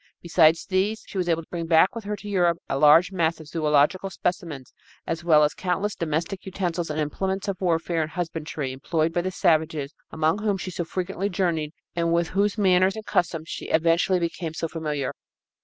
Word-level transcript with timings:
Besides 0.23 0.65
these, 0.65 1.03
she 1.05 1.19
was 1.19 1.29
able 1.29 1.43
to 1.43 1.49
bring 1.49 1.67
back 1.67 1.93
with 1.93 2.05
her 2.05 2.15
to 2.15 2.27
Europe 2.27 2.57
a 2.67 2.79
large 2.79 3.11
mass 3.11 3.39
of 3.39 3.45
zoölogical 3.45 4.11
specimens 4.11 4.73
as 5.05 5.23
well 5.23 5.43
as 5.43 5.53
countless 5.53 5.93
domestic 5.93 6.43
utensils 6.43 6.89
and 6.89 6.99
implements 6.99 7.47
of 7.47 7.61
warfare 7.61 8.01
and 8.01 8.09
husbandry 8.09 8.71
employed 8.71 9.13
by 9.13 9.21
the 9.21 9.29
savages 9.29 9.93
among 10.09 10.39
whom 10.39 10.57
she 10.57 10.71
so 10.71 10.85
frequently 10.85 11.29
journeyed 11.29 11.71
and 11.95 12.11
with 12.11 12.29
whose 12.29 12.57
manners 12.57 12.95
and 12.95 13.05
customs 13.05 13.47
she 13.47 13.67
eventually 13.67 14.17
became 14.17 14.55
so 14.55 14.67
familiar. 14.67 15.13